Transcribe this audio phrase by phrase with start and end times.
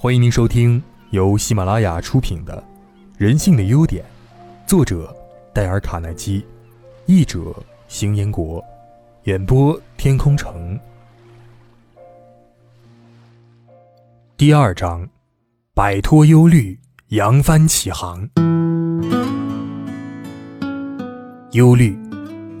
[0.00, 2.56] 欢迎您收听由喜马拉雅出品的
[3.16, 4.04] 《人性的优点》，
[4.64, 5.12] 作者
[5.52, 6.46] 戴尔·卡耐基，
[7.06, 7.52] 译者
[7.88, 8.64] 邢彦国，
[9.24, 10.78] 演播天空城。
[14.36, 15.04] 第二章：
[15.74, 16.78] 摆脱忧虑，
[17.08, 18.20] 扬帆起航。
[21.50, 21.98] 忧虑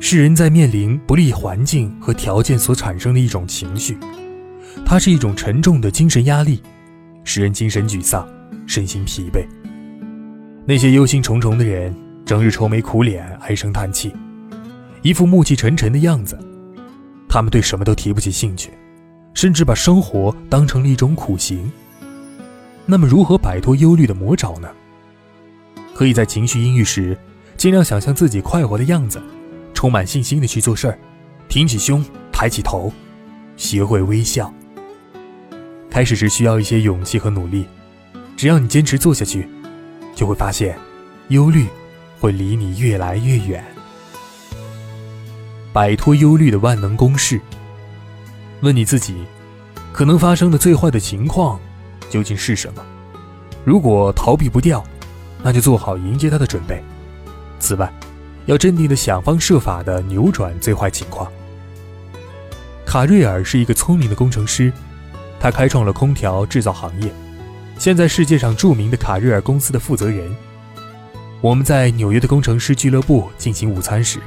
[0.00, 3.96] 是人在面临不利环境和条件所产生的一种情绪，
[4.84, 6.60] 它是一种沉重的精神压力。
[7.28, 8.26] 使人精神沮丧，
[8.66, 9.46] 身心疲惫。
[10.64, 14.10] 那些忧心忡忡的人，整日愁眉苦脸，唉声叹气，
[15.02, 16.38] 一副暮气沉沉的样子。
[17.28, 18.70] 他们对什么都提不起兴趣，
[19.34, 21.70] 甚至把生活当成了一种苦行。
[22.86, 24.66] 那么，如何摆脱忧虑的魔爪呢？
[25.94, 27.14] 可以在情绪阴郁时，
[27.58, 29.20] 尽量想象自己快活的样子，
[29.74, 30.98] 充满信心的去做事儿，
[31.46, 32.02] 挺起胸，
[32.32, 32.90] 抬起头，
[33.58, 34.50] 学会微笑。
[35.90, 37.66] 开始只需要一些勇气和努力，
[38.36, 39.48] 只要你坚持做下去，
[40.14, 40.78] 就会发现，
[41.28, 41.66] 忧虑
[42.20, 43.64] 会离你越来越远。
[45.72, 47.40] 摆脱忧虑的万能公式。
[48.60, 49.24] 问你自己，
[49.92, 51.60] 可能发生的最坏的情况
[52.10, 52.84] 究竟是什么？
[53.64, 54.84] 如果逃避不掉，
[55.42, 56.82] 那就做好迎接它的准备。
[57.60, 57.92] 此外，
[58.46, 61.30] 要镇定的想方设法的扭转最坏情况。
[62.84, 64.72] 卡瑞尔是一个聪明的工程师。
[65.40, 67.12] 他开创了空调制造行业，
[67.78, 70.34] 现在世界上著名的卡瑞尔公司的负责人。
[71.40, 74.18] 我们在纽约的工程师俱乐部进行午餐时，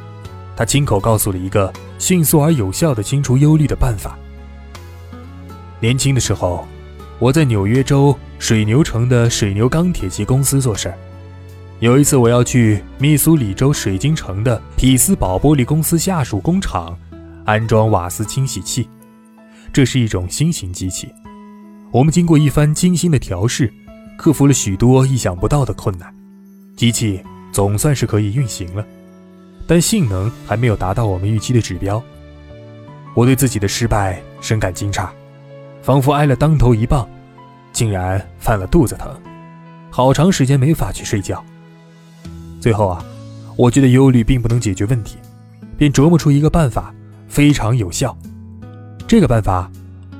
[0.55, 4.17] 他亲口告诉了一个迅速而有效的清除忧虑的办法。
[5.79, 6.65] 年轻的时候，
[7.19, 10.97] 我在纽约州水牛城的水牛钢铁机公司做事儿。
[11.79, 16.97] 有一次，我要去密苏里州水晶城的匹斯堡玻璃公司下属工厂
[17.43, 18.87] 安装瓦斯清洗器。
[19.73, 21.07] 这是一种新型机器，
[21.91, 23.71] 我们经过一番精心的调试，
[24.17, 26.13] 克服了许多意想不到的困难，
[26.75, 28.85] 机器总算是可以运行了，
[29.65, 32.03] 但性能还没有达到我们预期的指标。
[33.13, 35.07] 我对自己的失败深感惊诧，
[35.81, 37.07] 仿佛挨了当头一棒，
[37.71, 39.09] 竟然犯了肚子疼，
[39.89, 41.41] 好长时间没法去睡觉。
[42.59, 43.03] 最后啊，
[43.55, 45.17] 我觉得忧虑并不能解决问题，
[45.77, 46.93] 便琢磨出一个办法，
[47.29, 48.17] 非常有效。
[49.11, 49.69] 这个办法，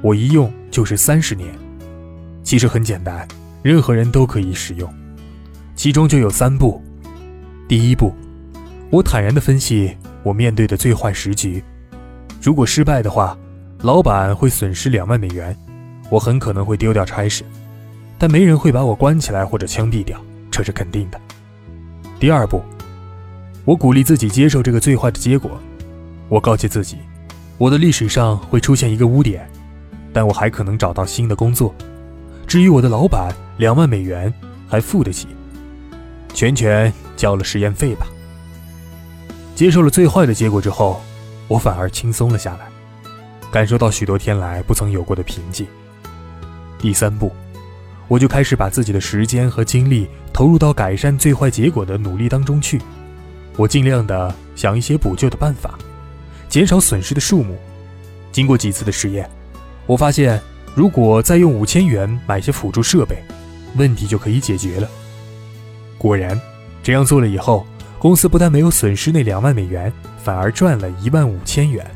[0.01, 1.47] 我一用就是三十年。
[2.43, 3.25] 其实很简单，
[3.63, 4.93] 任何人都可以使用。
[5.77, 6.83] 其中就有三步。
[7.69, 8.13] 第一步，
[8.89, 11.63] 我坦然地分析我面对的最坏时局。
[12.41, 13.37] 如果失败的话，
[13.81, 15.55] 老板会损失两万美元，
[16.09, 17.45] 我很可能会丢掉差事，
[18.19, 20.19] 但没人会把我关起来或者枪毙掉，
[20.51, 21.17] 这是肯定的。
[22.19, 22.61] 第二步，
[23.63, 25.49] 我鼓励自己接受这个最坏的结果。
[26.27, 26.97] 我告诫自己。
[27.61, 29.47] 我的历史上会出现一个污点，
[30.11, 31.71] 但我还可能找到新的工作。
[32.47, 34.33] 至于我的老板，两万美元
[34.67, 35.27] 还付得起，
[36.33, 38.07] 全权交了实验费吧。
[39.53, 41.03] 接受了最坏的结果之后，
[41.47, 42.67] 我反而轻松了下来，
[43.51, 45.67] 感受到许多天来不曾有过的平静。
[46.79, 47.31] 第三步，
[48.07, 52.81] 我就开始把自己的时间和精力投入到改善最坏结果的努力当中去。
[53.55, 55.77] 我尽量的想一些补救的办法。
[56.51, 57.57] 减少损失的数目。
[58.29, 59.27] 经过几次的实验，
[59.85, 60.39] 我发现，
[60.75, 63.23] 如果再用五千元买些辅助设备，
[63.77, 64.89] 问题就可以解决了。
[65.97, 66.37] 果然，
[66.83, 67.65] 这样做了以后，
[67.97, 69.91] 公司不但没有损失那两万美元，
[70.21, 71.89] 反而赚了一万五千元。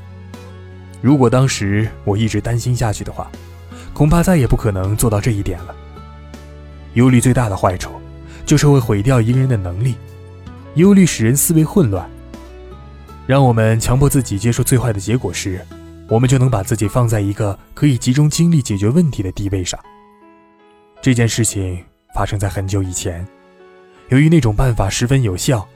[1.02, 3.30] 如果当时我一直担心下去的话，
[3.94, 5.76] 恐怕再也不可能做到这一点了。
[6.94, 7.92] 忧虑最大的坏处，
[8.46, 9.96] 就是会毁掉一个人的能力。
[10.76, 12.10] 忧虑使人思维混乱。
[13.28, 15.60] 让我们强迫自己接受最坏的结果时，
[16.08, 19.80] 我们就能把自己放在一个可以集中精力解决问题的地位上。
[21.02, 23.26] 这件事情发生在很久以前，
[24.10, 25.68] 由于那种办法十分有效，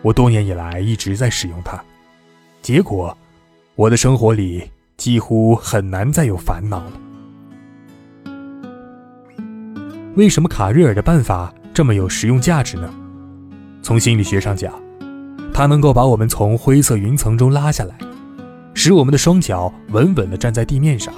[0.00, 1.78] 我多年以来一直在使用它。
[2.62, 3.16] 结果，
[3.74, 4.64] 我的生活里
[4.96, 6.92] 几乎很难再有烦恼了。
[10.14, 12.92] 为什么卡瑞尔的办法这么有实用价值呢？
[13.82, 14.85] 从心理学上讲。
[15.56, 17.96] 它能够把我们从灰色云层中拉下来，
[18.74, 21.14] 使我们的双脚稳稳地站在地面上。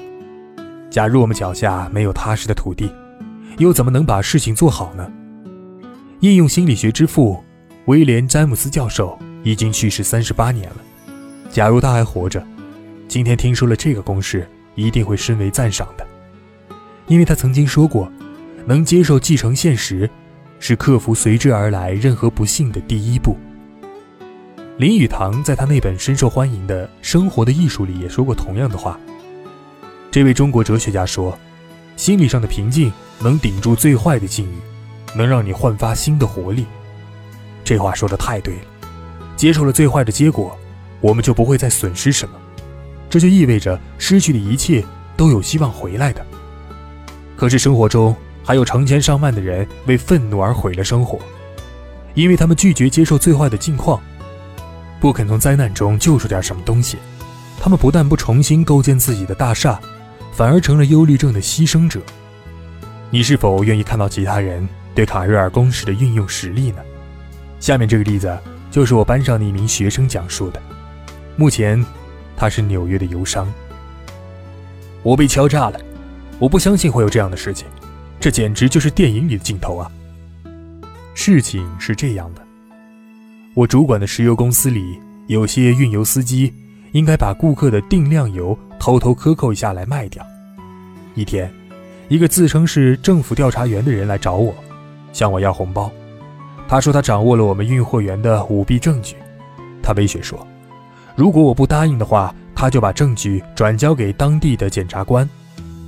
[0.89, 2.89] 假如我们脚下没有踏实的土地，
[3.59, 5.11] 又怎么能把事情做好呢？
[6.21, 7.43] 应用心理学之父
[7.87, 10.77] 威廉·詹姆斯教授已经去世三十八年了。
[11.51, 12.41] 假如他还活着，
[13.09, 16.07] 今天听说了这个公式，一定会深为赞赏的，
[17.09, 18.09] 因为他曾经说过，
[18.65, 20.09] 能接受继承现实，
[20.61, 23.37] 是克服随之而来任何不幸的第一步。
[24.79, 28.97] 林语堂在他那本深受欢迎的《生活的艺术》里也说过同样的话。
[30.09, 31.37] 这位中国哲学家说
[31.99, 34.57] ：“心理上的平静能顶住最坏的境遇，
[35.17, 36.65] 能让你焕发新的活力。
[37.65, 38.61] 这话说的太对了。
[39.37, 40.57] 接受了最坏的结果，
[41.01, 42.37] 我们就不会再损失什么。
[43.11, 44.85] 这就意味着失去的一切
[45.17, 46.25] 都有希望回来的。
[47.37, 48.15] 可是生活中
[48.45, 51.19] 还有成千上万的人为愤怒而毁了生活，
[52.15, 54.01] 因为他们拒绝接受最坏的境况，
[55.01, 56.99] 不肯从灾难中救出点什么东西。
[57.61, 59.81] 他们不但不重新构建自己的大厦，
[60.33, 62.01] 反而成了忧虑症的牺牲者。
[63.11, 66.83] 你是否愿意看到其他人对卡瑞尔公式的运用实例呢？
[67.59, 68.39] 下面这个例子
[68.71, 70.63] 就是我班上的一名学生讲述的。
[71.37, 71.85] 目前，
[72.37, 73.53] 他是纽约的邮商。
[75.03, 75.81] 我被敲诈了，
[76.39, 77.67] 我不相信会有这样的事情，
[78.21, 79.91] 这简直就是电影里的镜头啊！
[81.15, 82.43] 事情是这样的，
[83.59, 86.55] 我主管的石油公司里有些运油司机，
[86.93, 90.25] 应该把顾客的定量油偷偷克扣下来卖掉。
[91.17, 91.53] 一天，
[92.07, 94.55] 一个自称是政府调查员的人来找我，
[95.13, 95.91] 向我要红包。
[96.69, 99.17] 他说他掌握了我们运货员的舞弊证据，
[99.83, 100.47] 他威胁说，
[101.17, 105.29] 如果我不答应的话，他就把证据转交给当地的检察官。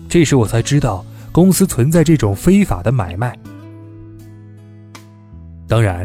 [0.08, 3.32] 这时我才知道公司存在这种非法的买卖。
[5.68, 6.04] 当然，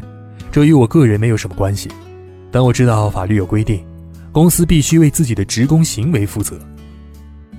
[0.56, 1.90] 这与我个人没有什么关系，
[2.50, 3.86] 但我知道法律有规定，
[4.32, 6.58] 公司必须为自己的职工行为负责。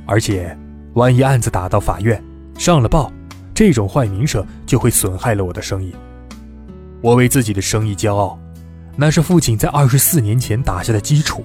[0.06, 0.56] 而且，
[0.94, 2.24] 万一案子打到法院，
[2.56, 3.12] 上了报，
[3.52, 5.94] 这种坏名声就会损害了我的生意。
[7.02, 8.38] 我为自己的生意骄傲，
[8.96, 11.44] 那是父亲在二十四年前打下的基础。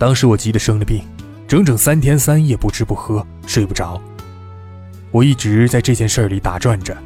[0.00, 1.04] 当时我急得生了病，
[1.46, 4.02] 整整三天三夜不吃不喝，睡不着。
[5.12, 6.98] 我一直在这件事里打转着，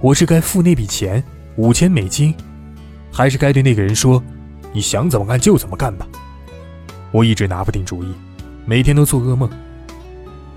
[0.00, 1.20] 我是该付那笔钱
[1.56, 2.34] 五千美金，
[3.12, 4.22] 还是该对那个人说
[4.74, 6.06] ：“你想怎么干就怎么干吧？”
[7.12, 8.12] 我一直拿不定主意，
[8.66, 9.48] 每天都做噩梦。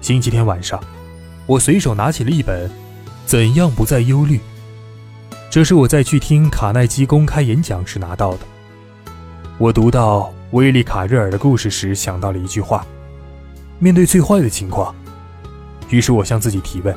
[0.02, 0.80] 星期天晚上，
[1.46, 2.68] 我随手拿起了一本
[3.28, 4.38] 《怎样不再忧虑》。
[5.52, 8.40] 这是我在去听卡耐基公开演讲时拿到的。
[9.60, 12.86] 我读到威利卡瑞尔的故事时，想到了一句话：
[13.78, 14.96] 面对最坏的情况，
[15.90, 16.96] 于是我向自己提问：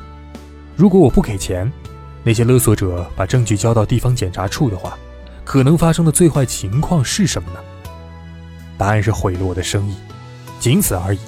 [0.75, 1.71] 如果我不给钱，
[2.23, 4.99] 那些勒索者把证据交到地方检察处的话，
[5.45, 7.59] 可能发生的最坏情况是什么呢？
[8.77, 9.95] 答案是毁了我的生意，
[10.59, 11.19] 仅此而已。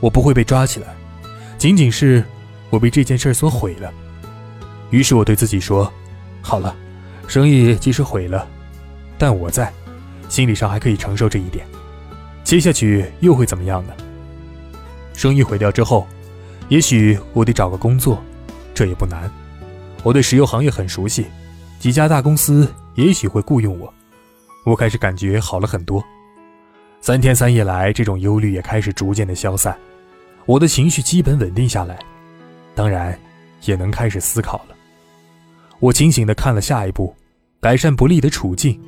[0.00, 0.94] 我不会被抓起来，
[1.56, 2.22] 仅仅是
[2.68, 3.92] 我被这件事所毁了。
[4.90, 5.90] 于是我对自己说。
[6.42, 6.76] 好了，
[7.26, 8.46] 生意即使毁了，
[9.16, 9.72] 但我在，
[10.28, 11.66] 心理上还可以承受这一点。
[12.44, 13.94] 接下去又会怎么样呢？
[15.14, 16.06] 生意毁掉之后，
[16.68, 18.22] 也许我得找个工作，
[18.74, 19.30] 这也不难。
[20.04, 21.26] 我对石油行业很熟悉，
[21.80, 23.92] 几家大公司也许会雇佣我。
[24.64, 26.04] 我开始感觉好了很多。
[27.00, 29.74] 三天三夜来，这种忧虑也开始逐渐的消散，
[30.44, 31.98] 我的情绪基本稳定下来，
[32.74, 33.18] 当然，
[33.64, 34.76] 也能开始思考了。
[35.80, 37.14] 我清醒地看了下一步，
[37.58, 38.78] 改善不利的处境。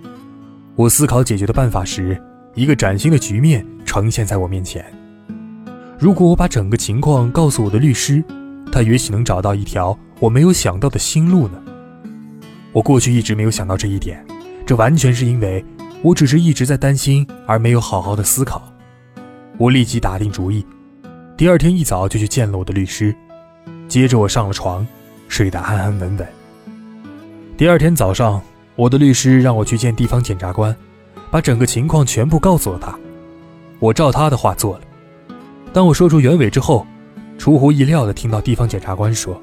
[0.74, 2.22] 我思考解决的办法时，
[2.54, 4.84] 一个崭新的局面呈现在我面前。
[5.98, 8.22] 如果我把整个情况告诉我的律师，
[8.70, 11.62] 他也许能找到一条我没有想到的新路呢。
[12.72, 14.24] 我过去一直没有想到这一点，
[14.66, 15.64] 这完全是因为
[16.02, 18.62] 我只是一直在担心，而没有好好的思考。
[19.58, 20.64] 我立即打定主意，
[21.36, 23.14] 第二天一早就去见了我的律师。
[23.88, 24.86] 接着我上了床，
[25.28, 26.26] 睡得安安稳稳。
[27.56, 28.42] 第二天早上，
[28.74, 30.76] 我的律师让我去见地方检察官，
[31.30, 32.94] 把整个情况全部告诉了他。
[33.78, 34.80] 我照他的话做了。
[35.72, 36.86] 当我说出原委之后，
[37.38, 39.40] 出乎意料地听到地方检察官说：“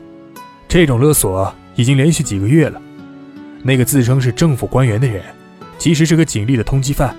[0.74, 2.82] 这种勒索已经连续几个月了。
[3.62, 5.24] 那个自称是政府官员的人，
[5.78, 7.16] 其实是个警力的通缉犯。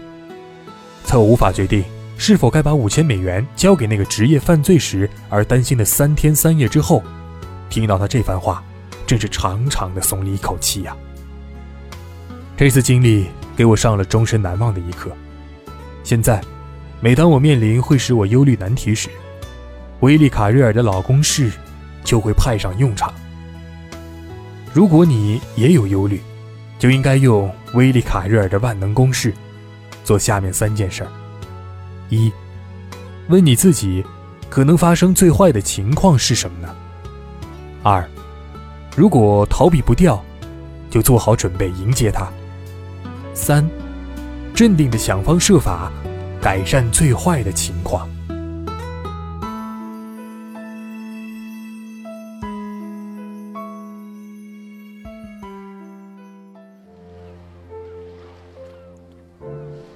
[1.05, 1.85] 在我无法决定
[2.19, 7.01] 是否该把五千美元交给那个职业犯罪时而担心的三天三夜之后，
[7.71, 8.61] 听到他这番话。”
[9.07, 10.97] 真是长长的松了一口气呀！
[12.57, 15.13] 这次经历给我上了终身难忘的一课。
[16.03, 16.41] 现在，
[17.01, 19.11] 每当我面临会使我忧虑难题时，
[20.01, 21.53] 威利卡瑞尔的老公式
[22.03, 23.15] 就会派上用场。
[24.75, 26.21] 如果你也有忧虑，
[26.81, 29.33] 就应该用威利卡瑞尔的万能公式，
[30.03, 31.07] 做下面三件事：
[32.09, 32.33] 一、
[33.29, 34.05] 问你自己，
[34.51, 36.75] 可能发生最坏的情况是什么呢？
[37.85, 38.05] 二、
[38.97, 40.21] 如果逃避不掉，
[40.91, 42.29] 就做好准备迎接它。
[43.33, 43.65] 三，
[44.57, 45.93] 镇定的想方设法
[46.41, 48.09] 改善最坏的情况。